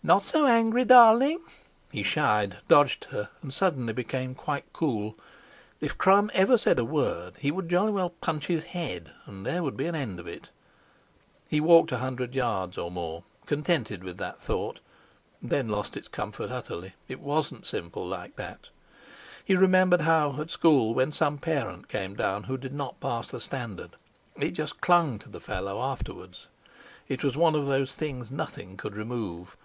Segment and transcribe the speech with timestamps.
[0.00, 1.40] "Not so angry, darling!"
[1.92, 5.16] He shied, dodged her, and suddenly became quite cool.
[5.80, 9.62] If Crum ever said a word, he would jolly well punch his head, and there
[9.62, 10.48] would be an end of it.
[11.48, 14.80] He walked a hundred yards or more, contented with that thought,
[15.42, 16.94] then lost its comfort utterly.
[17.06, 18.70] It wasn't simple like that!
[19.44, 23.40] He remembered how, at school, when some parent came down who did not pass the
[23.40, 23.96] standard,
[24.36, 26.46] it just clung to the fellow afterwards.
[27.08, 29.56] It was one of those things nothing could remove.